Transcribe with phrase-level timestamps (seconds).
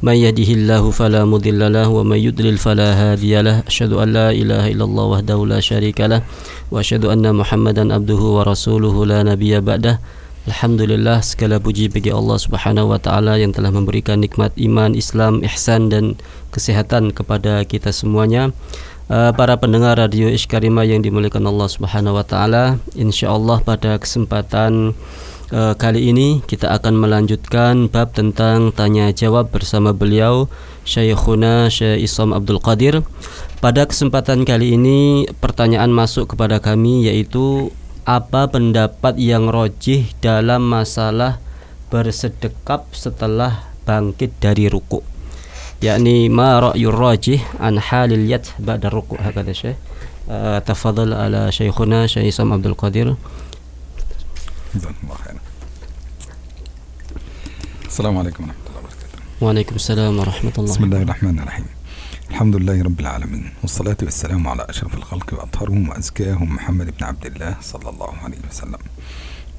[0.03, 3.63] May yahdihillahu fala mudilla lahu wa may yudlil fala hadiyalah.
[3.63, 6.27] Asyhadu an la ilaha illallah wahdahu la syarikalah
[6.71, 9.99] wa asyhadu anna Muhammadan abduhu wa rasuluhu la nabiyya ba'dah.
[10.45, 15.89] Alhamdulillah segala puji bagi Allah Subhanahu wa taala yang telah memberikan nikmat iman, Islam, ihsan
[15.89, 16.21] dan
[16.53, 18.53] kesehatan kepada kita semuanya.
[19.09, 24.93] Uh, para pendengar radio Iskarima yang dimuliakan Allah Subhanahu wa taala, insyaallah pada kesempatan
[25.49, 30.45] uh, kali ini kita akan melanjutkan bab tentang tanya jawab bersama beliau
[30.85, 33.01] Syekhuna Syekh Isam Abdul Qadir.
[33.65, 37.73] Pada kesempatan kali ini pertanyaan masuk kepada kami yaitu
[38.05, 41.41] apa pendapat yang rojih dalam masalah
[41.89, 45.01] bersedekap setelah bangkit dari ruku
[45.83, 49.77] yakni ma ra'yur rajih an halil yad ba'da ruku hakada syekh.
[50.25, 53.13] Uh, tafadhal ala syekhuna syekh Isam Abdul Qadir.
[57.85, 59.17] Assalamualaikum warahmatullahi wabarakatuh.
[59.39, 61.74] Waalaikumsalam warahmatullahi Bismillahirrahmanirrahim.
[62.29, 67.55] الحمد لله رب العالمين والصلاة والسلام على أشرف الخلق وأطهرهم وأزكاهم محمد بن عبد الله
[67.61, 68.79] صلى الله عليه وسلم.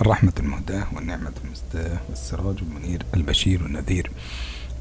[0.00, 4.10] الرحمة المهداة والنعمة المستاه والسراج المنير البشير النذير.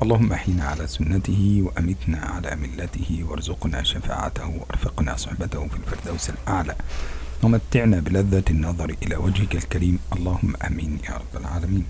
[0.02, 6.76] اللهم أحينا على سنته وأمتنا على ملته وارزقنا شفاعته وأرفقنا صحبته في الفردوس الأعلى.
[7.44, 10.00] ومتعنا بلذة النظر إلى وجهك الكريم.
[10.16, 11.86] اللهم أمين يا رب العالمين.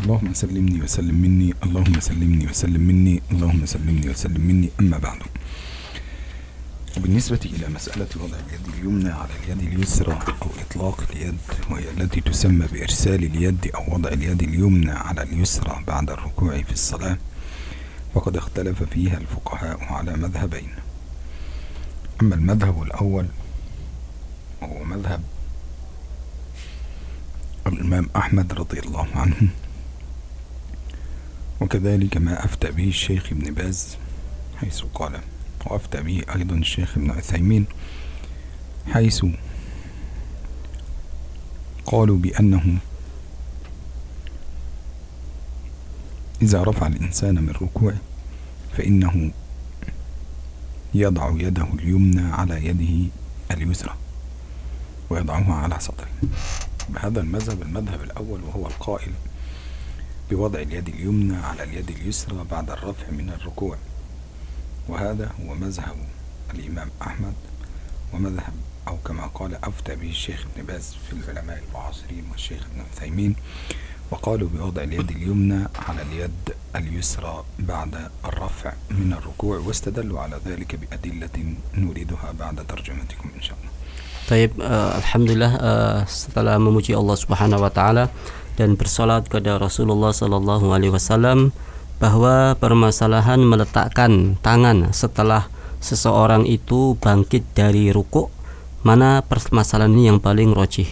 [0.00, 5.20] اللهم سلمني وسلم مني اللهم سلمني وسلم مني اللهم سلمني وسلم مني أما بعد.
[6.96, 11.38] وبالنسبة إلى مسألة وضع اليد اليمنى على اليد اليسرى أو إطلاق اليد
[11.70, 17.18] وهي التي تسمى بإرسال اليد أو وضع اليد اليمنى على اليسرى بعد الركوع في الصلاة
[18.14, 20.68] وقد اختلف فيها الفقهاء على مذهبين.
[22.22, 23.26] أما المذهب الأول
[24.62, 25.22] وهو مذهب
[27.66, 29.48] الإمام أحمد رضي الله عنه
[31.64, 33.96] وكذلك ما أفتى به الشيخ ابن باز
[34.56, 35.20] حيث قال
[35.66, 37.66] وأفتى به أيضا الشيخ ابن عثيمين
[38.92, 39.26] حيث
[41.86, 42.78] قالوا بأنه
[46.42, 47.98] إذا رفع الإنسان من ركوعه
[48.76, 49.32] فإنه
[50.94, 53.10] يضع يده اليمنى على يده
[53.50, 53.94] اليسرى
[55.10, 56.08] ويضعها على صدره
[56.88, 59.12] بهذا المذهب المذهب الأول وهو القائل
[60.30, 63.76] بوضع اليد اليمنى على اليد اليسرى بعد الرفع من الركوع.
[64.88, 65.96] وهذا هو مذهب
[66.54, 67.34] الإمام أحمد
[68.12, 68.52] ومذهب
[68.88, 73.36] أو كما قال أفتى به الشيخ ابن باز في العلماء المعاصرين والشيخ ابن عثيمين
[74.10, 81.54] وقالوا بوضع اليد اليمنى على اليد اليسرى بعد الرفع من الركوع واستدلوا على ذلك بأدلة
[81.74, 83.70] نريدها بعد ترجمتكم إن شاء الله.
[84.24, 88.08] Taib, uh, Alhamdulillah uh, setelah memuji Allah Subhanahu Wa Taala
[88.54, 91.54] dan bersolat kepada Rasulullah Sallallahu Alaihi Wasallam
[91.98, 95.46] bahwa permasalahan meletakkan tangan setelah
[95.78, 98.30] seseorang itu bangkit dari ruku
[98.84, 100.88] mana permasalahan ini yang paling rojih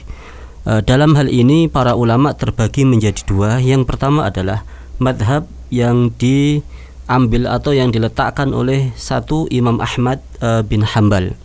[0.64, 3.61] e, dalam hal ini para ulama terbagi menjadi dua.
[3.61, 4.65] Yang pertama adalah
[4.97, 11.37] madhab yang diambil atau yang diletakkan oleh satu Imam Ahmad e, bin Hambal.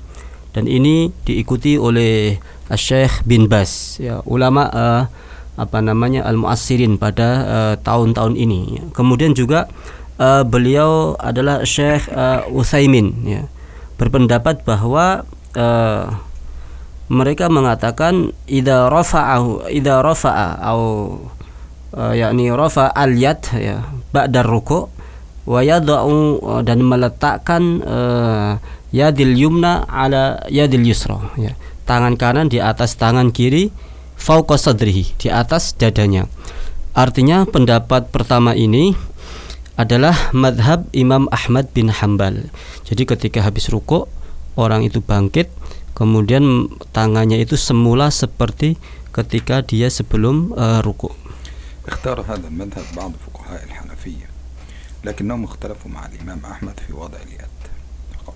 [0.55, 2.41] Dan ini diikuti oleh
[2.73, 4.01] Syekh bin Bas.
[4.01, 5.03] Ya ulama uh,
[5.57, 7.44] apa namanya al-muassirin pada
[7.81, 8.77] tahun-tahun uh, ini.
[8.94, 9.65] Kemudian juga
[10.21, 13.42] uh, beliau adalah Syekh uh, Utsaimin ya.
[13.98, 15.25] Berpendapat bahwa
[15.57, 16.06] uh,
[17.09, 20.81] mereka mengatakan idza rafa'ahu idza rafa'a au
[21.98, 23.81] uh, yakni rafa al-yad ya
[24.13, 24.92] ba'da ruku'
[25.48, 28.62] wa yada'u uh, dan meletakkan uh,
[28.92, 31.56] yadil yumna ala yadil yusra ya.
[31.88, 33.71] Tangan kanan di atas tangan kiri
[34.16, 36.30] fauqa sadrihi di atas dadanya.
[36.92, 38.92] Artinya pendapat pertama ini
[39.80, 42.52] adalah madhab Imam Ahmad bin Hambal.
[42.84, 44.06] Jadi ketika habis rukuk
[44.60, 45.48] orang itu bangkit,
[45.96, 48.76] kemudian tangannya itu semula seperti
[49.12, 51.16] ketika dia sebelum uh, rukuk.
[51.82, 54.26] اختار هذا المذهب بعض فقهاء الحنفية
[55.04, 57.58] لكنهم اختلفوا مع الإمام أحمد في وضع اليد
[58.14, 58.34] فقط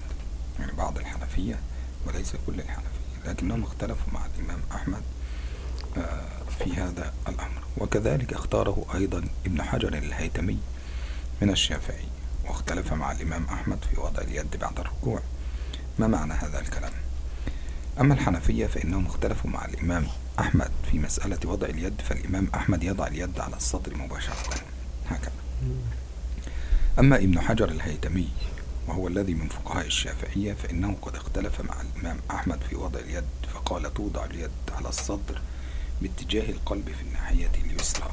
[0.59, 1.59] يعني بعض الحنفية
[2.07, 5.03] وليس كل الحنفية لكنهم اختلفوا مع الإمام أحمد آه،
[6.60, 7.62] في هذا الأمر.
[7.78, 10.58] وكذلك اختاره أيضا ابن حجر الهيتمي
[11.42, 12.06] من الشافعي
[12.48, 15.22] واختلف مع الإمام أحمد في وضع اليد بعد الركوع.
[16.00, 16.92] ما معنى هذا الكلام؟
[18.00, 20.08] أما الحنفية فإنهم اختلفوا مع الإمام
[20.40, 24.36] أحمد في مسألة وضع اليد فالإمام أحمد يضع اليد على الصدر مباشرة.
[25.10, 25.32] هكذا.
[27.00, 28.30] أما ابن حجر الهيتمي
[28.88, 33.24] وهو الذي من فقهاء الشافعية فإنه قد اختلف مع الإمام أحمد في وضع اليد
[33.54, 35.42] فقال توضع اليد على الصدر
[36.02, 38.12] باتجاه القلب في الناحية اليسرى.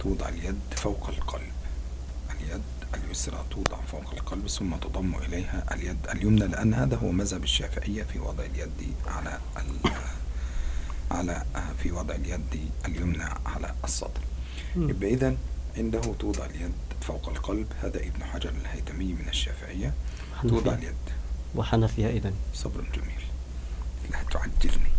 [0.00, 1.52] توضع اليد فوق القلب.
[2.30, 2.62] اليد
[2.94, 8.18] اليسرى توضع فوق القلب ثم تضم إليها اليد اليمنى لأن هذا هو مذهب الشافعية في
[8.18, 9.38] وضع اليد على
[11.10, 11.44] على
[11.82, 14.20] في وضع اليد اليمنى على الصدر
[14.76, 15.36] يبقى إذا
[15.76, 17.66] عنده توضع اليد فوق القلب.
[17.82, 19.94] هذا ابن حجر الهيتمي من الشافعية.
[20.42, 20.94] توضع اليد.
[21.54, 22.34] وحنفية إذن.
[22.54, 23.24] صبر جميل.
[24.10, 24.90] لا تعجلني.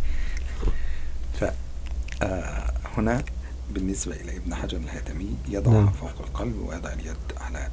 [2.21, 3.23] فهنا
[3.71, 5.91] بالنسبة إلى ابن حجر الهيتمي يضعها نعم.
[5.94, 7.69] فوق القلب ويضع اليد على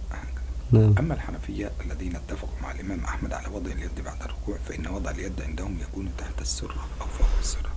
[0.72, 0.94] نعم.
[0.98, 5.42] أما الحنفية الذين اتفقوا مع الإمام أحمد على وضع اليد بعد الركوع فإن وضع اليد
[5.42, 7.70] عندهم يكون تحت السرة أو فوق السرة.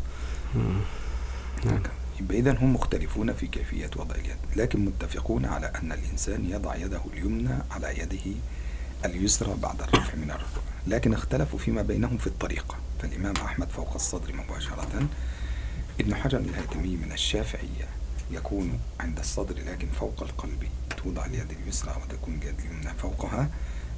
[2.19, 7.01] يبقى إذا هم مختلفون في كيفية وضع اليد لكن متفقون على أن الإنسان يضع يده
[7.13, 8.37] اليمنى على يده
[9.05, 12.75] اليسرى بعد الرفع من الركوع لكن اختلفوا فيما بينهم في الطريقة.
[13.01, 15.07] فالإمام أحمد فوق الصدر مباشرة
[15.99, 17.87] ابن حجر الهيتمي من الشافعية
[18.31, 20.63] يكون عند الصدر لكن فوق القلب
[20.97, 23.49] توضع اليد اليسرى وتكون اليد اليمنى فوقها.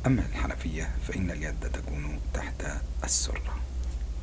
[0.05, 2.63] أما الحنفية فإن اليد تكون تحت
[3.03, 3.53] السرة.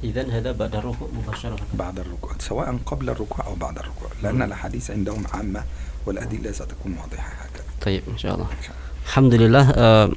[0.04, 1.56] إذن هذا بعد الركوع مباشرة.
[1.74, 4.42] بعد الركوع سواء قبل الركوع أو بعد الركوع لأن.
[4.42, 5.64] الأحاديث عندهم عامة
[6.06, 7.64] والأدلة ستكون واضحة هكذا.
[7.80, 8.46] طيب إن شاء الله.
[8.46, 8.84] الله.
[9.04, 10.08] Alhamdulillah eh,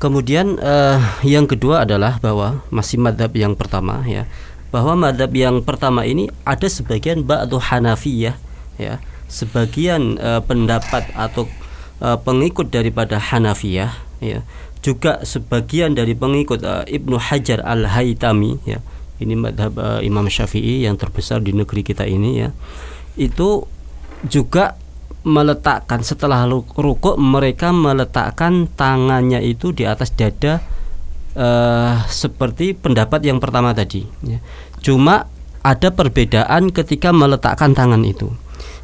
[0.00, 0.96] Kemudian eh,
[1.28, 4.24] yang kedua adalah bahwa masih madhab yang pertama ya.
[4.70, 8.38] Bahwa madhab yang pertama ini ada sebagian ba'du Hanafiyah
[8.78, 9.02] ya.
[9.30, 11.46] Sebagian eh, pendapat atau
[12.02, 14.42] eh, pengikut daripada Hanafiyah ya.
[14.80, 18.78] Juga sebagian dari pengikut eh, Ibnu Hajar Al Haytami ya.
[19.20, 22.50] Ini madhab eh, Imam Syafi'i yang terbesar di negeri kita ini ya.
[23.18, 23.66] Itu
[24.26, 24.78] juga
[25.20, 30.64] meletakkan setelah ru- rukuk mereka meletakkan tangannya itu di atas dada
[31.34, 34.38] eh, seperti pendapat yang pertama tadi ya.
[34.80, 35.28] cuma
[35.60, 38.32] ada perbedaan ketika meletakkan tangan itu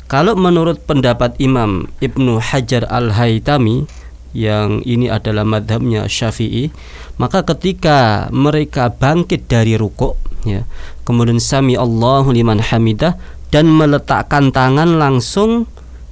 [0.06, 3.90] kalau menurut pendapat Imam Ibnu Hajar Al Haytami
[4.36, 6.68] yang ini adalah madhabnya Syafi'i
[7.16, 10.68] maka ketika mereka bangkit dari rukuk ya
[11.08, 13.16] kemudian sami Allahu liman hamidah
[13.48, 15.64] dan meletakkan tangan langsung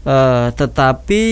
[0.08, 1.22] eh, tetapi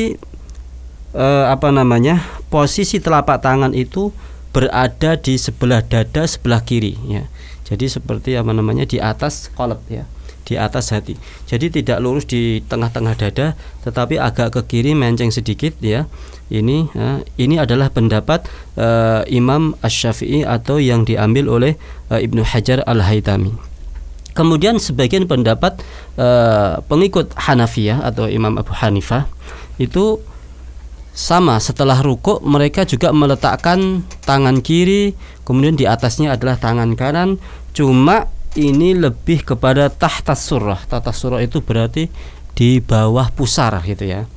[1.16, 2.20] eh, apa namanya
[2.52, 4.12] posisi telapak tangan itu
[4.52, 7.26] berada di sebelah dada sebelah kiri ya.
[7.66, 10.04] Jadi seperti apa namanya di atas kolab ya.
[10.42, 11.16] Di atas hati.
[11.48, 16.04] Jadi tidak lurus di tengah-tengah dada tetapi agak ke kiri menceng sedikit ya.
[16.52, 18.44] Ini ya, ini adalah pendapat
[18.76, 21.72] eh, Imam Asy-Syafi'i atau yang diambil oleh
[22.12, 23.72] eh, Ibnu Hajar Al-Haytami
[24.32, 25.80] Kemudian sebagian pendapat
[26.20, 29.28] eh, pengikut Hanafiyah atau Imam Abu Hanifah
[29.80, 30.20] itu
[31.12, 35.12] sama setelah rukuk mereka juga meletakkan tangan kiri
[35.44, 37.36] kemudian di atasnya adalah tangan kanan.
[37.76, 40.84] Cuma ini lebih kepada tahta surah.
[40.88, 42.08] Tahta surah itu berarti
[42.52, 44.28] di bawah pusar gitu ya.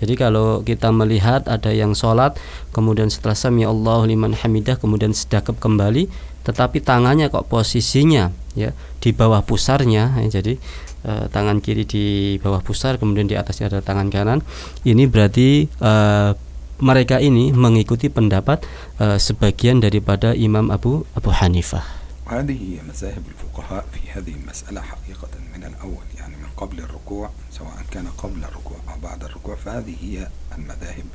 [0.00, 2.40] Jadi kalau kita melihat ada yang sholat
[2.72, 6.08] kemudian setelah sami Allahu liman hamidah kemudian sedekap kembali
[6.40, 8.72] tetapi tangannya kok posisinya ya
[9.04, 10.56] di bawah pusarnya ya, jadi
[11.05, 12.05] eh, tangan kiri di
[12.41, 14.39] bawah pusar kemudian di atasnya ada tangan kanan
[14.83, 16.31] ini berarti eh,
[16.79, 18.63] mereka ini mengikuti pendapat
[18.99, 25.29] eh, sebagian daripada Imam Abu Abu Hanifah وهذه هي مذاهب الفقهاء في هذه المسألة حقيقة
[25.55, 30.27] من الأول يعني من قبل الركوع سواء كان قبل الركوع أو بعد الركوع فهذه هي
[30.57, 31.05] المذاهب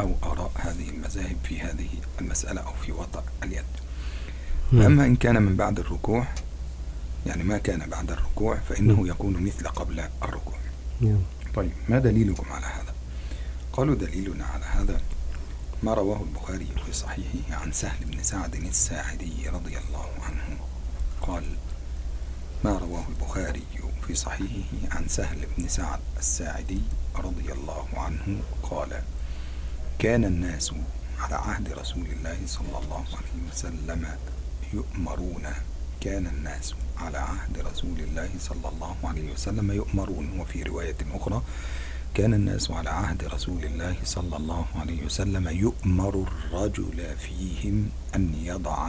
[0.00, 1.88] أو آراء هذه المذاهب في هذه
[2.20, 3.64] المسألة أو في وضع اليد
[4.72, 4.82] نعم.
[4.82, 6.26] أما إن كان من بعد الركوع
[7.25, 9.05] يعني ما كان بعد الركوع فإنه نعم.
[9.05, 10.53] يكون مثل قبل الركوع
[11.01, 11.17] Ya.
[11.55, 12.93] طيب ما دليلكم على هذا
[13.73, 15.01] قالوا دليلنا على هذا
[15.83, 20.59] ما رواه البخاري في صحيحه عن سهل بن سعد الساعدي رضي الله عنه
[21.21, 21.43] قال
[22.65, 23.63] ما رواه البخاري
[24.07, 26.81] في صحيحه عن سهل بن سعد الساعدي
[27.15, 29.01] رضي الله عنه قال
[29.99, 30.71] كان الناس
[31.19, 34.07] على عهد رسول الله صلى الله عليه وسلم
[34.73, 35.43] يؤمرون
[36.01, 36.73] كان الناس
[37.05, 40.39] على عهد رسول الله صلى الله عليه وسلم يؤمرون.
[40.39, 41.39] وفي رواية أخرى
[42.13, 48.79] كان الناس على عهد رسول الله صلى الله عليه وسلم يؤمر الرجل فيهم أن يضع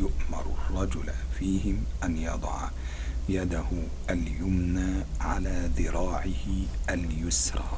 [0.00, 1.08] يؤمر الرجل
[1.38, 2.58] فيهم أن يضع
[3.28, 3.70] يده
[4.10, 6.48] اليمنى على ذراعه
[6.90, 7.72] اليسرى.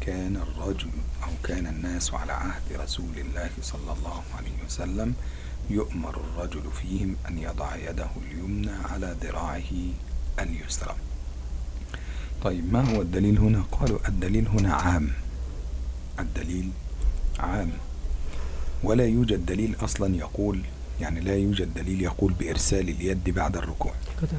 [0.00, 0.94] كان الرجل
[1.24, 5.14] أو كان الناس على عهد رسول الله صلى الله عليه وسلم
[5.70, 9.72] يؤمر الرجل فيهم أن يضع يده اليمنى على ذراعه
[10.40, 10.94] اليسرى
[12.44, 15.10] طيب ما هو الدليل هنا؟ قالوا الدليل هنا عام.
[16.20, 16.70] الدليل
[17.38, 17.70] عام.
[18.82, 20.60] ولا يوجد دليل أصلا يقول
[21.00, 23.92] يعني لا يوجد دليل يقول بإرسال اليد بعد الركوع.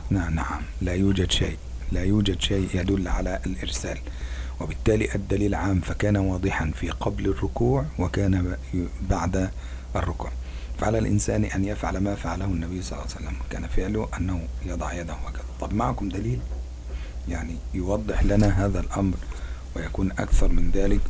[0.10, 0.62] نعم نعم.
[0.82, 1.58] لا يوجد شيء.
[1.92, 3.98] لا يوجد شيء يدل على الإرسال.
[4.62, 8.58] وبالتالي الدليل عام فكان واضحا في قبل الركوع وكان
[9.10, 9.50] بعد
[9.96, 10.32] الركوع.
[10.80, 13.38] فعلى الإنسان أن يفعل ما فعله النبي صلى الله عليه وسلم.
[13.50, 16.40] كان فعله أنه يضع يده هكذا طب معكم دليل؟
[17.30, 19.18] يعني يوضح لنا هذا الأمر
[19.76, 21.02] ويكون أكثر من ذلك.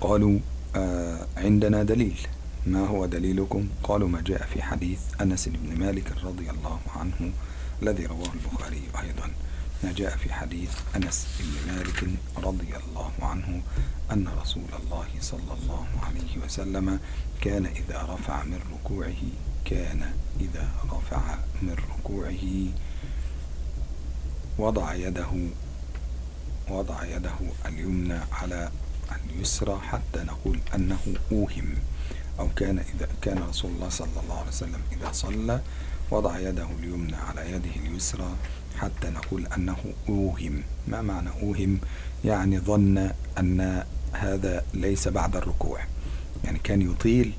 [0.00, 0.38] قالوا
[0.76, 2.18] آه عندنا دليل.
[2.66, 7.32] ما هو دليلكم؟ قالوا ما جاء في حديث أنس بن مالك رضي الله عنه
[7.82, 9.30] الذي رواه البخاري أيضا.
[9.92, 12.04] جاء في حديث أنس بن مالك
[12.36, 13.62] رضي الله عنه
[14.12, 17.00] أن رسول الله صلى الله عليه وسلم
[17.40, 19.22] كان إذا رفع من ركوعه
[19.64, 22.44] كان إذا رفع من ركوعه
[24.58, 25.30] وضع يده
[26.70, 28.70] وضع يده اليمنى على
[29.12, 31.74] اليسرى حتى نقول أنه أوهم.
[32.40, 35.60] أو كان إذا كان رسول الله صلى الله عليه وسلم إذا صلى
[36.10, 38.36] وضع يده اليمنى على يده اليسرى
[38.78, 39.76] حتى نقول أنه
[40.08, 40.62] أوهم.
[40.88, 41.78] ما معنى أوهم؟
[42.24, 45.80] يعني ظن أن هذا ليس بعد الركوع.
[46.44, 47.32] يعني كان يطيل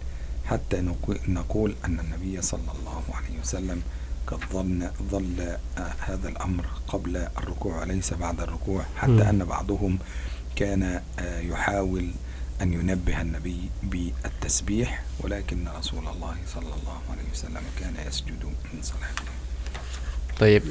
[0.46, 0.82] حتى
[1.28, 3.82] نقول أن النبي صلى الله عليه وسلم
[4.28, 5.58] قد ظن ظل
[6.00, 10.00] هذا الأمر قبل الركوع وليس بعد الركوع حتى أن بعضهم
[10.56, 12.12] كان يحاول
[12.62, 19.32] أن ينبه النبي بالتسبيح ولكن رسول الله صلى الله عليه وسلم كان يسجد من صلاته.
[20.40, 20.64] طيب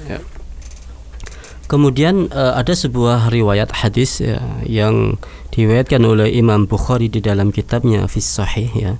[1.65, 5.17] Kemudian uh, ada sebuah riwayat hadis ya, yang
[5.55, 8.93] diriwayatkan oleh Imam Bukhari di dalam kitabnya Fis Sahih ya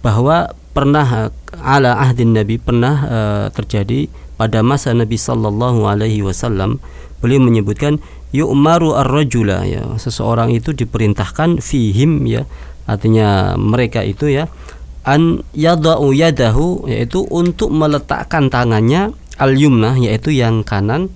[0.00, 4.06] bahwa pernah ala ahdin Nabi pernah uh, terjadi
[4.38, 6.78] pada masa Nabi sallallahu alaihi wasallam
[7.18, 7.98] beliau menyebutkan
[8.30, 12.46] yu'maru ar-rajula ya seseorang itu diperintahkan fihim ya
[12.86, 14.46] artinya mereka itu ya
[15.02, 21.08] an yadau yadahu yaitu untuk meletakkan tangannya al-yumnah yaitu yang kanan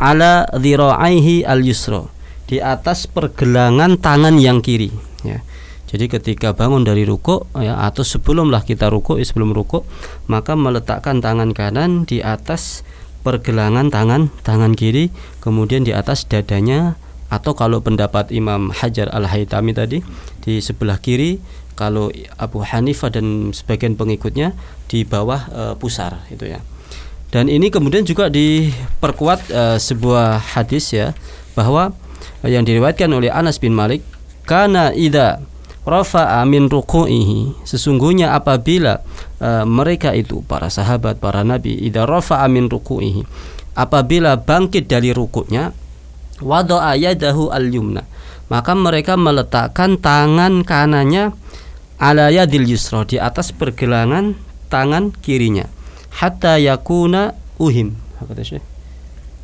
[0.00, 2.08] ala dhira'aihi al-yusra
[2.48, 4.90] di atas pergelangan tangan yang kiri
[5.22, 5.44] ya.
[5.86, 9.86] Jadi ketika bangun dari ruko ya atau sebelumlah kita ruko ya, sebelum ruko
[10.26, 12.82] maka meletakkan tangan kanan di atas
[13.22, 19.98] pergelangan tangan tangan kiri kemudian di atas dadanya atau kalau pendapat Imam Hajar Al-Haytami tadi
[20.42, 21.42] di sebelah kiri
[21.74, 24.56] kalau Abu Hanifah dan sebagian pengikutnya
[24.88, 26.62] di bawah e, pusar itu ya.
[27.36, 31.12] Dan ini kemudian juga diperkuat e, sebuah hadis ya
[31.52, 31.92] bahwa
[32.40, 34.00] yang diriwayatkan oleh Anas bin Malik
[34.48, 35.44] karena ida
[35.86, 39.06] rafa'a min ruku'ihi sesungguhnya apabila
[39.38, 43.22] uh, mereka itu para sahabat para nabi idza rafa'a min ruku'ihi
[43.78, 45.70] apabila bangkit dari rukuknya
[46.42, 48.02] wada'a yadahu al-yumna
[48.50, 51.34] maka mereka meletakkan tangan kanannya
[52.02, 54.34] ala yadil yusra di atas pergelangan
[54.66, 55.70] tangan kirinya
[56.15, 58.65] hatta yakuna uhim kata Syekh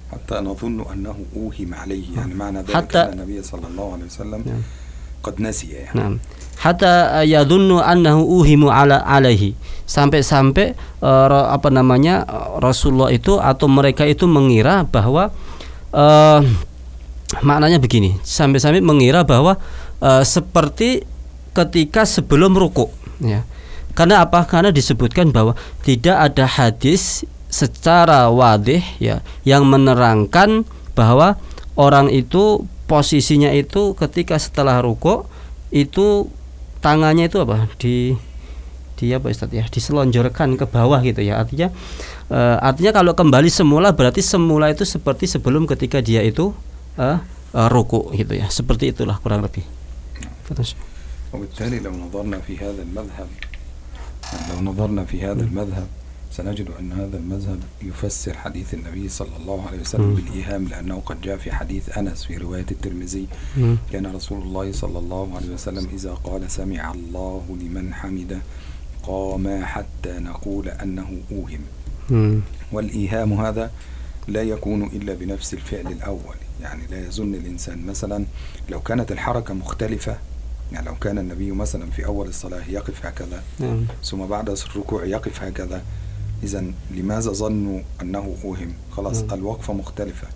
[0.08, 4.42] حتى نظن أنه أوهم عليه يعني معنى ذلك حتى أن النبي صلى الله عليه وسلم
[5.28, 5.92] qad nasiya ya.
[5.92, 6.16] Nah,
[6.64, 9.58] hatta yadhunnu annahu uhimu ala alaihi.
[9.88, 12.24] Sampai-sampai uh, apa namanya
[12.60, 15.32] Rasulullah itu atau mereka itu mengira bahwa
[15.92, 16.40] uh,
[17.44, 19.60] maknanya begini, sampai-sampai mengira bahwa
[20.00, 21.04] uh, seperti
[21.52, 22.88] ketika sebelum ruku
[23.20, 23.44] ya.
[23.98, 24.46] Karena apa?
[24.46, 31.40] Karena disebutkan bahwa tidak ada hadis secara wadih ya yang menerangkan bahwa
[31.80, 35.26] orang itu posisinya itu ketika setelah ruko
[35.72, 36.28] itu
[36.84, 38.16] tangannya itu apa di
[38.98, 41.70] dia apa Ustaz ya diselonjorkan ke bawah gitu ya artinya
[42.34, 46.52] e, artinya kalau kembali semula berarti semula itu seperti sebelum ketika dia itu
[46.98, 47.22] e,
[47.54, 49.64] e, ruku gitu ya seperti itulah kurang lebih
[51.34, 53.28] وبالتالي لو نظرنا في هذا المذهب
[54.51, 55.87] لو نظرنا في هذا المذهب
[56.31, 60.15] سنجد أن هذا المذهب يفسر حديث النبي صلى الله عليه وسلم.
[60.15, 63.27] بالإيهام لأنه قد جاء في حديث أنس في رواية الترمذي.
[63.93, 68.39] كان رسول الله صلى الله عليه وسلم إذا قال سمع الله لمن حمده
[69.03, 71.61] قام حتى نقول أنه أوهم.
[72.73, 73.71] والإيهام هذا
[74.29, 78.25] لا يكون إلا بنفس الفعل الأول يعني لا يظن الإنسان مثلا
[78.71, 80.17] لو كانت الحركة مختلفة
[80.75, 85.43] يعني لو كان النبي مثلا في أول الصلاة يقف هكذا نعم ثم بعد الركوع يقف
[85.43, 85.83] هكذا
[86.43, 89.39] إذا لماذا ظنوا أنه أوهم خلاص نعم.
[89.39, 90.29] الوقفة مختلفة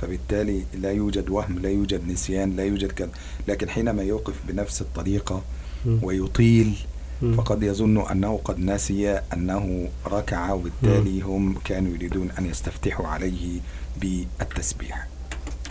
[0.00, 3.10] فبالتالي لا يوجد وهم لا يوجد نسيان لا يوجد كذا
[3.48, 5.42] لكن حينما يوقف بنفس الطريقة
[5.86, 5.98] مم.
[6.02, 6.76] ويطيل
[7.22, 7.36] مم.
[7.36, 13.60] فقد يظن أنه قد نسي أنه ركع وبالتالي هم كانوا يريدون أن يستفتحوا عليه
[14.00, 15.06] بالتسبيح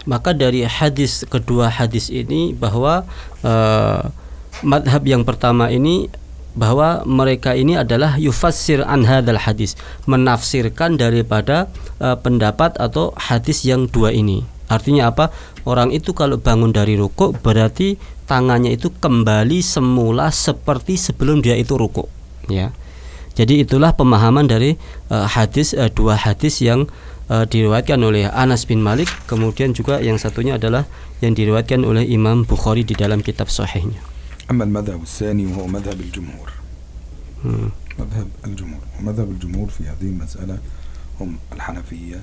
[0.04, 3.08] Maka dari hadis kedua hadis ini bahwa
[3.44, 4.02] eh,
[4.64, 6.12] madhab yang pertama ini
[6.54, 9.74] bahwa mereka ini adalah yufassir an hadal hadis
[10.06, 14.46] menafsirkan daripada eh, pendapat atau hadis yang dua ini.
[14.70, 15.30] Artinya apa?
[15.64, 17.96] Orang itu kalau bangun dari rukuk berarti
[18.26, 22.08] tangannya itu kembali semula seperti sebelum dia itu rukuk
[22.48, 22.72] ya.
[23.34, 24.78] Jadi itulah pemahaman dari
[25.10, 26.86] eh, hadis eh, dua hadis yang
[27.30, 30.84] eh, diriwayatkan oleh Anas bin Malik, kemudian juga yang satunya adalah
[31.24, 34.00] yang diriwayatkan oleh Imam Bukhari di dalam kitab sahihnya.
[34.52, 36.50] أما المذهب الثاني وهو مذهب الجمهور
[37.44, 37.72] Hmm.
[38.00, 40.58] مذهب الجمهور ومذهب الجمهور في هذه المسألة
[41.20, 42.20] هم الحنفية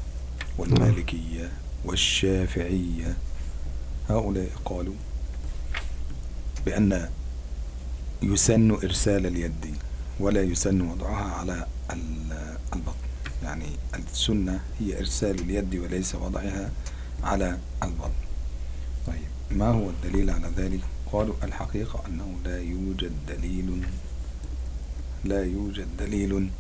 [0.59, 1.47] والمالكية
[1.85, 3.17] والشافعية
[4.09, 4.95] هؤلاء قالوا
[6.67, 7.09] بأن
[8.23, 9.65] يسن إرسال اليد
[10.21, 11.57] ولا يسن وضعها على
[11.93, 13.10] ال- البطن
[13.43, 16.71] يعني السنة هي إرسال اليد وليس وضعها
[17.23, 18.11] على البطن
[19.07, 20.81] طيب ما هو الدليل على ذلك؟
[21.13, 23.83] قالوا الحقيقة أنه لا يوجد دليل
[25.25, 26.51] لا يوجد دليل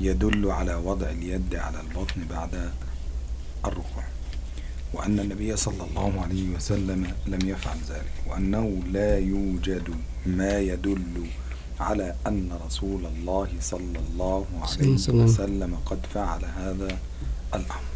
[0.00, 2.70] يدل على وضع اليد على البطن بعد
[3.64, 4.04] الركوع
[4.92, 9.94] وأن النبي صلى الله عليه وسلم لم يفعل ذلك وأنه لا يوجد
[10.26, 11.26] ما يدل
[11.79, 15.25] على أن رسول الله صلى الله عليه وسلم.
[15.25, 16.89] وسلم قد فعل هذا
[17.53, 17.91] الأمر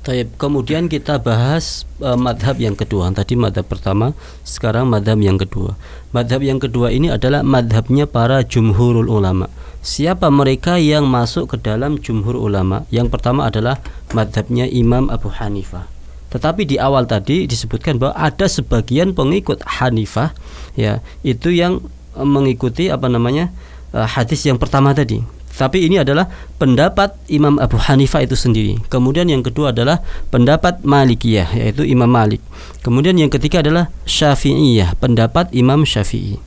[0.00, 0.32] Taib.
[0.40, 3.12] Kemudian kita bahas eh, madhab yang kedua.
[3.12, 4.16] Tadi madhab pertama,
[4.48, 5.76] sekarang madhab yang kedua.
[6.10, 9.52] Madhab yang kedua ini adalah madhabnya para jumhurul ulama.
[9.84, 12.88] Siapa mereka yang masuk ke dalam jumhur ulama?
[12.88, 13.76] Yang pertama adalah
[14.16, 15.93] madhabnya Imam Abu Hanifah.
[16.33, 20.35] Tetapi di awal tadi disebutkan bahwa ada sebagian pengikut Hanifah,
[20.75, 21.79] ya itu yang
[22.17, 23.53] eh, mengikuti apa namanya
[23.93, 25.35] eh, hadis yang pertama tadi.
[25.55, 26.27] Tapi ini adalah
[26.59, 28.75] pendapat Imam Abu Hanifah itu sendiri.
[28.91, 32.43] Kemudian yang kedua adalah pendapat Malikiyah yaitu Imam Malik.
[32.83, 36.43] Kemudian yang ketiga adalah Syafi'iyah, pendapat Imam Syafi'i.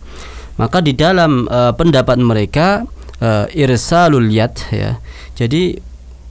[0.61, 2.85] Maka di dalam eh, pendapat mereka
[3.25, 5.01] eh, irsalul yad ya.
[5.41, 5.88] Jadi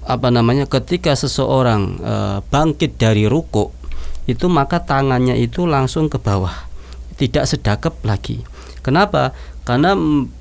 [0.08, 3.76] apa namanya ketika seseorang eh, bangkit dari ruko
[4.28, 6.68] itu maka tangannya itu langsung ke bawah
[7.18, 8.46] tidak sedakep lagi.
[8.86, 9.36] Kenapa?
[9.68, 9.98] Karena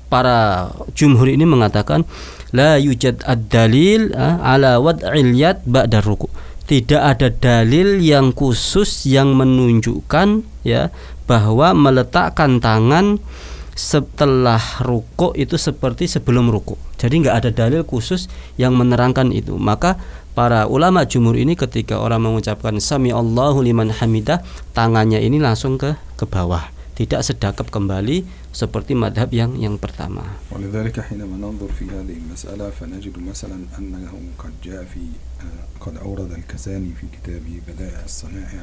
[0.07, 2.07] para jumhur ini mengatakan
[2.55, 6.31] la yujad ad-dalil ah, ala wad'il yad ba'da ruku
[6.67, 10.91] tidak ada dalil yang khusus yang menunjukkan ya
[11.23, 13.23] bahwa meletakkan tangan
[13.71, 16.75] setelah ruko itu seperti sebelum ruko.
[17.00, 19.58] Jadi nggak ada dalil khusus yang menerangkan itu.
[19.58, 19.98] Maka
[20.38, 24.40] para ulama jumhur ini ketika orang mengucapkan sami Allahu liman hamidah,
[24.72, 28.22] tangannya ini langsung ke ke bawah, tidak sedakap kembali
[28.52, 30.22] seperti madhab yang yang pertama.
[30.52, 35.00] ولذلك حينما ننظر في هذه المسألة فنجد مثلا أنه قد جاء في
[35.40, 38.62] آه، قد أورد الكساني في كتابه بدائع الصنائع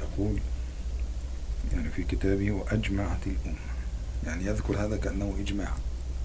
[0.00, 0.34] يقول
[1.72, 3.68] يعني في كتابه وأجمعت الأمة
[4.26, 5.70] يعني يذكر هذا كأنه إجماع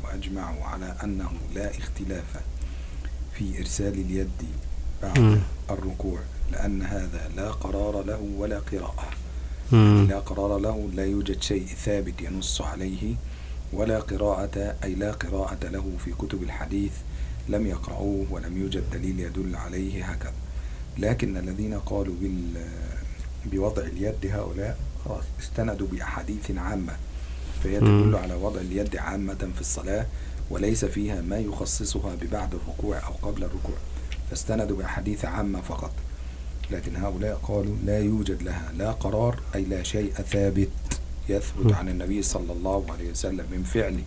[0.04, 2.24] وأجمعوا على أنه لا اختلاف
[3.34, 4.30] في إرسال اليد
[5.02, 5.40] بعد.
[5.70, 6.18] الركوع
[6.52, 9.08] لأن هذا لا قرار له ولا قراءة
[9.70, 10.10] Hmm.
[10.10, 13.14] لا قرار له لا يوجد شيء ثابت ينص عليه
[13.72, 16.92] ولا قراءة أي لا قراءة له في كتب الحديث
[17.48, 20.32] لم يقرأوه ولم يوجد دليل يدل عليه هكذا
[20.98, 22.66] لكن الذين قالوا بال
[23.46, 26.92] بوضع اليد هؤلاء خلاص استندوا بأحاديث عامة
[27.64, 27.78] فهي.
[27.80, 30.06] تدل على وضع اليد عامة في الصلاة
[30.50, 33.76] وليس فيها ما يخصصها ببعد الركوع أو قبل الركوع
[34.30, 35.92] فاستندوا بأحاديث عامة فقط
[36.70, 40.68] لكن هؤلاء قالوا لا يوجد لها لا قرار أي لا شيء ثابت
[41.28, 41.72] يثبت.
[41.72, 44.00] عن النبي صلى الله عليه وسلم من فعل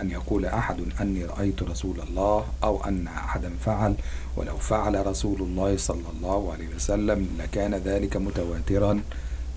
[0.00, 3.94] أن يقول أحد أني رأيت رسول الله أو أن أحدا فعل
[4.36, 9.00] ولو فعل رسول الله صلى الله عليه وسلم لكان ذلك متواترا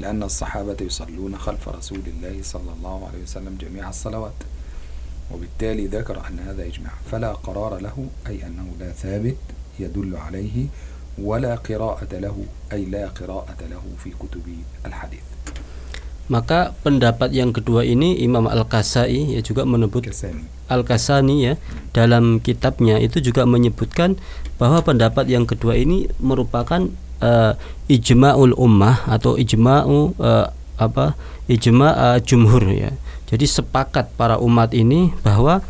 [0.02, 4.38] لأن الصحابة يصلون خلف رسول الله صلى الله عليه وسلم جميع الصلوات
[5.34, 9.36] وبالتالي ذكر أن هذا إجماع فلا قرار له أي أنه لا ثابت
[9.80, 10.66] يدل عليه
[11.18, 12.36] ولا قراءة له
[12.72, 14.46] أي لا قراءة له في كتب
[14.86, 15.26] الحديث
[16.28, 21.54] Maka pendapat yang kedua ini Imam Al-Kasai ya juga menyebut كساني Al-Kasani ya
[21.96, 24.20] dalam kitabnya itu juga menyebutkan
[24.60, 26.92] bahwa pendapat yang kedua ini merupakan
[27.23, 27.51] eh,
[27.87, 31.15] ijma'ul ummah atau ijma'u eh, apa
[31.47, 32.91] ijma' eh, jumhur ya.
[33.31, 35.63] Jadi sepakat para umat ini bahwa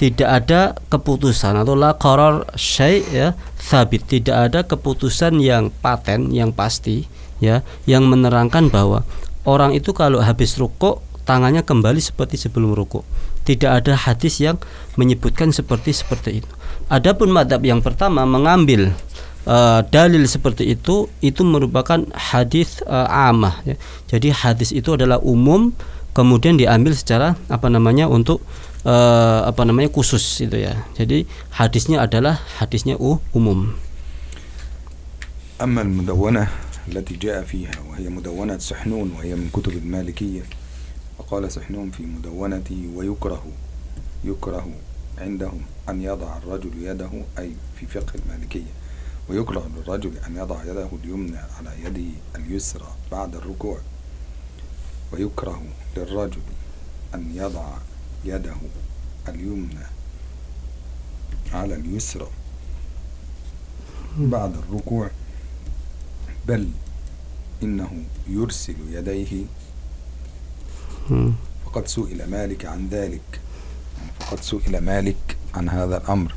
[0.00, 0.60] tidak ada
[0.90, 7.06] keputusan atau la qarar syai' ya sabit tidak ada keputusan yang paten yang pasti
[7.38, 9.06] ya yang menerangkan bahwa
[9.46, 13.06] orang itu kalau habis rukuk tangannya kembali seperti sebelum rukuk.
[13.42, 14.58] Tidak ada hadis yang
[14.94, 16.52] menyebutkan seperti seperti itu.
[16.86, 18.94] Adapun madhab yang pertama mengambil
[19.47, 23.75] eh, dalil seperti itu itu merupakan hadis eh, amah ya.
[24.11, 25.71] jadi hadis itu adalah umum
[26.17, 28.41] kemudian diambil secara apa namanya untuk
[28.85, 33.75] eh, apa namanya khusus itu ya jadi hadisnya adalah hadisnya u- umum
[35.57, 36.47] أما المدونة
[36.87, 40.41] التي جاء فيها وهي مدونة سحنون وهي من كتب المالكية
[41.17, 43.43] وقال سحنون في مدونته ويكره
[44.23, 44.67] يكره
[45.17, 47.09] عندهم أن يضع الرجل يده
[47.39, 48.69] أي في فقه المالكية
[49.32, 53.78] ويكره للرجل أن يضع يده اليمنى على يده اليسرى بعد الركوع.
[55.12, 55.62] ويكره
[55.96, 56.40] للرجل
[57.14, 57.68] أن يضع
[58.24, 58.56] يده
[59.28, 59.86] اليمنى
[61.52, 62.28] على اليسرى
[64.18, 65.10] بعد الركوع.
[66.46, 66.70] بل
[67.62, 69.44] إنه يرسل يديه.
[71.64, 73.40] فقد سئل مالك عن ذلك.
[74.20, 76.34] فقد سئل مالك عن هذا الأمر.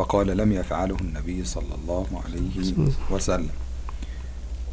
[0.00, 2.74] فقال لم يفعله النبي صلى الله عليه
[3.10, 3.50] وسلم.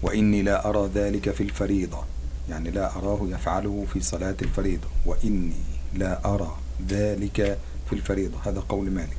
[0.02, 2.04] وإني لا أرى ذلك في الفريضة.
[2.50, 4.88] يعني لا أراه يفعله في صلاة الفريضة.
[5.06, 5.56] وإني
[5.94, 7.60] لا أرى ذلك
[7.90, 8.38] في الفريضة.
[8.46, 9.18] هذا قول مالك.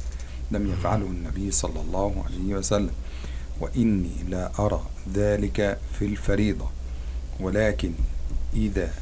[0.50, 2.94] لم يفعله النبي صلى الله عليه وسلم.
[3.60, 4.82] وإني لا أرى
[5.14, 6.70] ذلك في الفريضة.
[7.40, 7.92] ولكن
[8.54, 8.92] إذا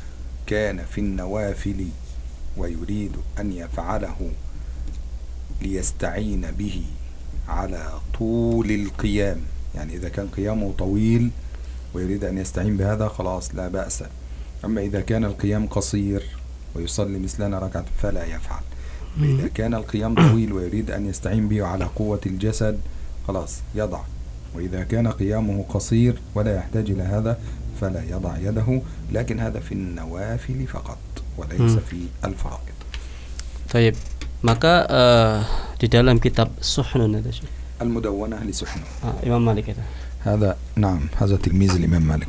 [0.46, 1.88] كان في النوافل
[2.56, 4.30] ويريد أن يفعله
[5.62, 6.84] ليستعين به
[7.48, 9.40] على طول القيام.
[9.74, 11.30] يعني إذا كان قيامه طويل
[11.94, 14.04] ويريد أن يستعين بهذا خلاص لا بأس.
[14.64, 16.22] أما إذا كان القيام قصير
[16.74, 18.62] ويصلي مثلنا ركعة فلا يفعل.
[19.20, 22.80] إذا كان القيام طويل ويريد أن يستعين به على قوة الجسد
[23.28, 24.00] خلاص يضع.
[24.54, 27.38] وإذا كان قيامه قصير ولا يحتاج إلى هذا
[27.80, 28.82] فلا يضع يده.
[29.12, 30.98] لكن هذا في النوافل فقط
[31.36, 31.76] وليس.
[31.76, 32.76] في الفرائض.
[33.72, 34.15] Taib.
[34.44, 35.36] Maka uh,
[35.80, 37.32] di dalam kitab Suhnun ada
[37.80, 38.88] Al-Mudawwanah li Suhnun.
[39.04, 39.84] Ah, Imam Malik itu.
[40.24, 42.28] Hada, naam hada tilmiz Imam Malik.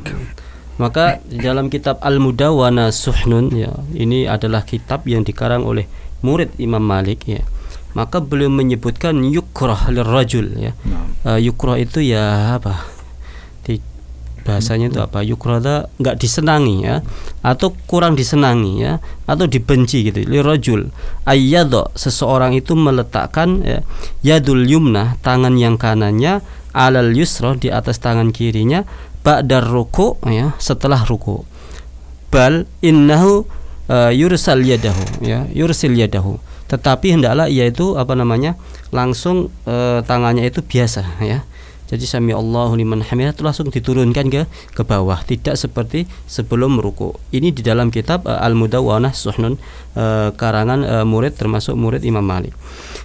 [0.78, 5.88] Maka di dalam kitab Al-Mudawwana Suhnun ya, ini adalah kitab yang dikarang oleh
[6.20, 7.42] murid Imam Malik ya.
[7.96, 10.72] Maka beliau menyebutkan yukrah lirajul ya.
[10.86, 11.34] Nah.
[11.34, 12.97] Uh, yukrah itu ya apa?
[14.46, 15.20] Bahasanya itu apa?
[15.24, 17.00] Yukrah itu enggak disenangi ya.
[17.40, 19.02] Atau kurang disenangi ya.
[19.24, 20.24] Atau dibenci gitu.
[20.24, 20.92] Lirrajul
[21.28, 23.78] ayyadha seseorang itu meletakkan ya,
[24.24, 26.40] yadul yumna tangan yang kanannya
[26.72, 28.84] alal yusra di atas tangan kirinya
[29.24, 31.44] ba'dar ruku ya setelah ruku.
[32.28, 33.48] Bal innahu
[33.88, 36.36] uh, yursal yadahu ya yursil yadahu.
[36.68, 38.60] Tetapi hendaklah ia itu apa namanya
[38.92, 41.47] langsung uh, tangannya itu biasa ya
[41.88, 44.44] jadi sami Allahu liman hamidah itu langsung diturunkan ke
[44.76, 45.24] ke bawah.
[45.24, 47.16] Tidak seperti sebelum ruku.
[47.32, 49.56] Ini di dalam kitab uh, Al Mudawwanah Suhnun
[49.96, 52.52] uh, karangan uh, murid termasuk murid Imam Malik.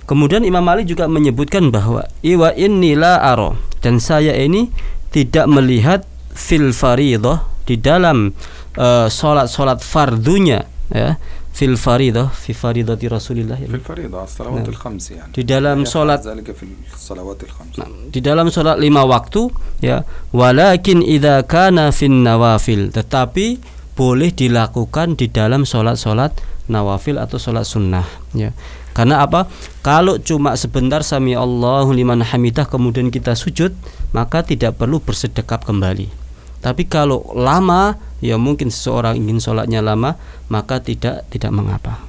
[0.03, 4.67] Kemudian Imam Malik juga menyebutkan bahwa iwa innila aro dan saya ini
[5.15, 6.03] tidak melihat
[6.35, 8.35] fil faridah di dalam
[8.75, 11.15] uh, salat-salat fardunya ya
[11.53, 14.73] fil faridah fi faridati Rasulillah fil faridah salawat nah.
[14.73, 15.31] al khams yani.
[15.37, 20.01] di dalam iya, salat nah, di dalam salat lima waktu ya
[20.33, 23.61] walakin idza kana fin nawafil tetapi
[23.93, 26.33] boleh dilakukan di dalam salat-salat
[26.65, 28.49] nawafil atau salat sunnah ya
[28.93, 29.49] karena apa?
[29.81, 33.73] Kalau cuma sebentar sami Allahu liman hamidah kemudian kita sujud,
[34.13, 36.22] maka tidak perlu bersedekap kembali.
[36.63, 40.15] Tapi kalau lama ya mungkin seseorang ingin sholatnya lama
[40.47, 41.99] maka tidak tidak mengapa.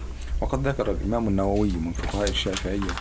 [0.44, 2.92] وقد ذكر الإمام النووي من فقهاء الشافعية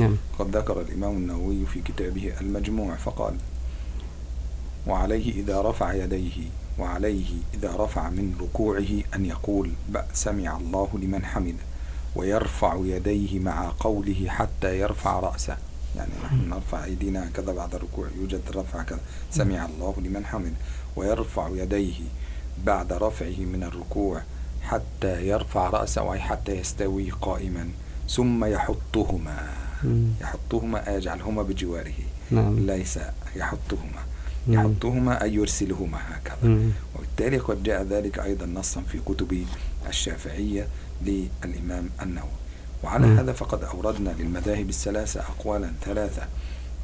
[0.00, 0.08] ya.
[0.38, 3.36] قد ذكر الإمام النووي في كتابه المجموع فقال
[4.86, 6.38] وعليه إذا رفع يديه
[6.78, 11.64] وعليه إذا رفع من ركوعه أن يقول "بأ- سمع الله لمن حمده
[12.16, 15.56] ويرفع يديه مع قوله حتى يرفع رأسه
[15.96, 20.56] يعني نحن نرفع أيدينا كذا بعد الركوع يوجد رفع كذا سمع الله لمن حمده
[20.96, 21.94] ويرفع يديه
[22.64, 24.22] بعد رفعه من الركوع
[24.62, 27.68] حتى يرفع رأسه أي حتى يستوي قائما
[28.08, 29.48] ثم يحطهما.
[30.20, 31.94] يحطهما أي يجعلهما بجواره
[32.30, 32.98] نعم ليس
[33.36, 34.02] يحطهما.
[34.48, 36.70] يحطهما أي يرسلهما هكذا مم.
[36.96, 39.44] وبالتالي قد جاء ذلك أيضا نصا في كتب
[39.88, 40.66] الشافعية
[41.04, 42.28] للإمام النووي
[42.84, 43.18] وعلى مم.
[43.18, 46.22] هذا فقد أوردنا للمذاهب الثلاثة أقوالا ثلاثة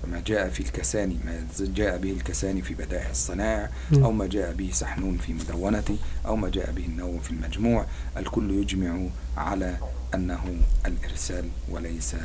[0.02, 4.04] فما جاء في الكساني ما جاء به الكساني في بدائع الصنائع مم.
[4.04, 7.86] أو ما جاء به سحنون في مدونته أو ما جاء به النووي في المجموع.
[8.16, 9.76] الكل يجمع على
[10.14, 10.42] أنه
[10.86, 12.16] الإرسال وليس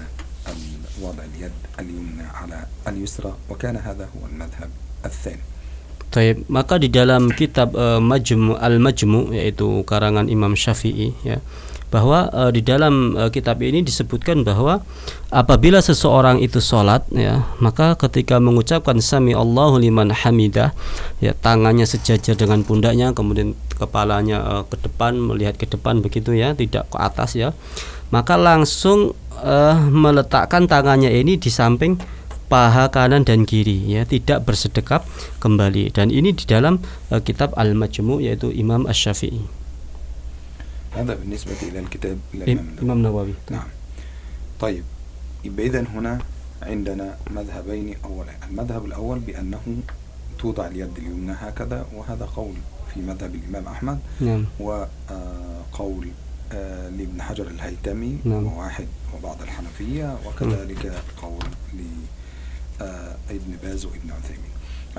[1.01, 4.69] وضع اليد اليمنى على اليسرى وكان هذا هو المذهب
[5.05, 5.41] الثاني.
[6.07, 11.43] Taib, maka di dalam kitab eh, Majmu Al-Majmu yaitu karangan Imam Syafi'i ya.
[11.87, 14.83] Bahwa eh, di dalam eh, kitab ini disebutkan bahwa
[15.31, 20.75] apabila seseorang itu sholat ya maka ketika mengucapkan sami Allahu liman hamidah
[21.23, 26.51] ya tangannya sejajar dengan pundaknya kemudian kepalanya eh, ke depan melihat ke depan begitu ya
[26.51, 27.55] tidak ke atas ya
[28.11, 31.99] maka langsung eh, meletakkan tangannya ini di samping
[32.47, 35.03] paha kanan dan kiri ya tidak bersedekap
[35.43, 35.91] kembali.
[35.91, 36.79] Dan ini di dalam
[37.11, 39.66] eh, kitab Al-Majmu yaitu Imam Asy-Syafi'i
[40.97, 43.33] هذا بالنسبة إلى الكتاب الإمام النووي.
[43.51, 43.67] نعم.
[44.59, 44.83] طيب
[45.43, 46.19] يبقى إذن هنا
[46.61, 48.31] عندنا مذهبين أولا.
[48.49, 49.77] المذهب الأول بأنه
[50.39, 52.53] توضع اليد اليمنى هكذا وهذا قول
[52.93, 53.99] في مذهب الإمام أحمد.
[54.19, 54.45] نعم.
[54.59, 56.07] وقول
[56.53, 58.45] آه، لابن حجر الهيتمي نعم.
[58.47, 64.46] وواحد وبعض الحنفية وكذلك قول لابن باز وابن عثيمين.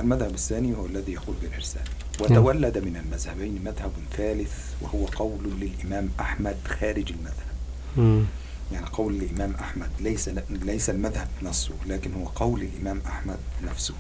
[0.01, 1.83] المذهب الثاني هو الذي يقول بالإرسال.
[2.21, 8.27] وتولد من المذهبين مذهب ثالث وهو قول للإمام أحمد خارج المذهب.
[8.73, 13.95] يعني قول الإمام أحمد ليس ليس المذهب نصه لكن هو قول الإمام أحمد نفسه.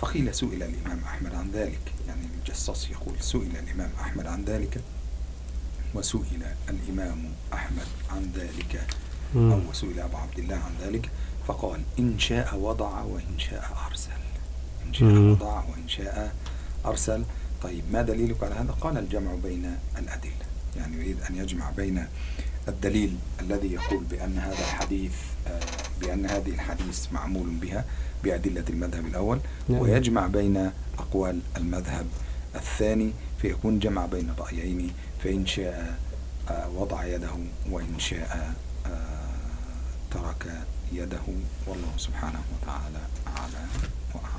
[0.00, 1.92] فقيل سئل الإمام أحمد عن ذلك.
[2.08, 4.80] يعني الجصاص يقول سئل الإمام أحمد عن ذلك
[5.94, 8.86] وسئل الإمام أحمد عن ذلك.
[9.36, 11.10] أو سئل أبو عبد الله عن ذلك.
[11.46, 14.10] فقال إن شاء وضع وإن شاء أرسل.
[14.88, 15.08] إن شاء.
[15.08, 16.34] وضع وإن شاء
[16.86, 17.24] أرسل.
[17.62, 20.48] طيب ما دليلك على هذا؟ قال الجمع بين الأدلة.
[20.76, 22.06] يعني يريد أن يجمع بين
[22.68, 25.12] الدليل الذي يقول بأن هذا الحديث
[25.46, 25.60] آه،
[26.00, 27.84] بأن هذه الحديث معمول بها
[28.24, 29.80] بأدلة المذهب الأول نعم.
[29.80, 32.06] ويجمع بين أقوال المذهب
[32.54, 34.92] الثاني فيكون جمع بين الرأيين
[35.24, 35.98] فإن شاء
[36.50, 37.30] آه، وضع يده
[37.70, 38.54] وإن شاء
[38.86, 38.98] آه،
[40.10, 40.52] ترك
[40.92, 41.20] يده.
[41.66, 43.66] والله سبحانه وتعالى أعلى
[44.14, 44.37] وأعلم.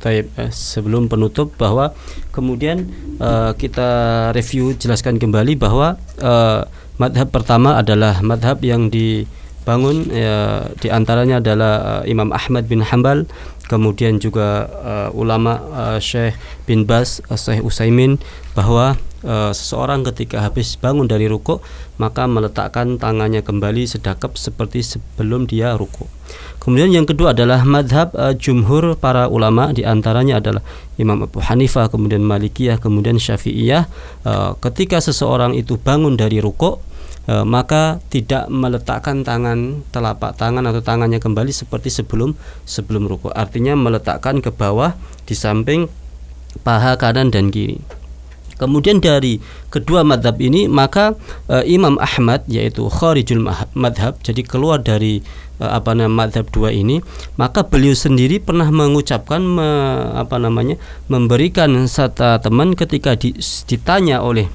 [0.00, 1.92] Taib, eh, sebelum penutup bahwa
[2.32, 2.88] kemudian
[3.20, 3.88] eh, kita
[4.32, 6.64] review jelaskan kembali bahwa eh,
[6.96, 13.28] madhab pertama adalah madhab yang dibangun ya, di antaranya adalah eh, Imam Ahmad bin Hambal
[13.68, 16.34] kemudian juga eh, ulama eh, Syekh
[16.64, 18.16] bin Bas eh, Syekh Usaimin
[18.56, 21.60] bahwa eh, seseorang ketika habis bangun dari ruko
[22.00, 26.08] maka meletakkan tangannya kembali sedakap seperti sebelum dia ruko
[26.60, 30.60] Kemudian yang kedua adalah madhab uh, jumhur para ulama di antaranya adalah
[31.00, 33.88] Imam Abu Hanifah, kemudian Malikiyah, kemudian Syafi'iyah.
[34.28, 36.84] Uh, ketika seseorang itu bangun dari ruko,
[37.32, 42.36] uh, maka tidak meletakkan tangan telapak tangan atau tangannya kembali seperti sebelum
[42.68, 43.32] sebelum ruko.
[43.32, 44.92] Artinya meletakkan ke bawah
[45.24, 45.88] di samping
[46.60, 47.99] paha kanan dan kiri.
[48.60, 49.40] Kemudian dari
[49.72, 51.16] kedua madhab ini maka
[51.48, 53.40] eh, Imam Ahmad yaitu kharijul
[53.72, 55.24] madhab jadi keluar dari
[55.56, 57.00] eh, apa namanya madhab dua ini
[57.40, 60.76] maka beliau sendiri pernah mengucapkan me- apa namanya
[61.08, 63.32] memberikan satu teman ketika di-
[63.64, 64.52] ditanya oleh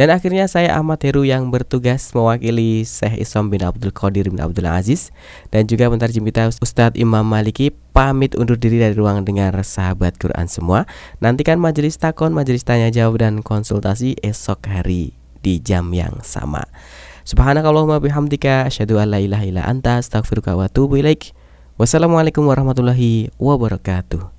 [0.00, 4.64] Dan akhirnya saya Ahmad Heru yang bertugas mewakili Syekh Isom bin Abdul Qadir bin Abdul
[4.64, 5.12] Aziz
[5.52, 10.48] dan juga pentarjim kita Ustadz Imam Maliki pamit undur diri dari ruang dengar sahabat Quran
[10.48, 10.88] semua.
[11.20, 16.64] Nantikan majelis takon, majelis tanya jawab dan konsultasi esok hari di jam yang sama.
[17.26, 21.34] Subhanakallahumma bihamdika asyhadu an la ilaha illa anta astaghfiruka wa atubu ilaik.
[21.76, 24.30] Wassalamualaikum warahmatullahi wabarakatuh.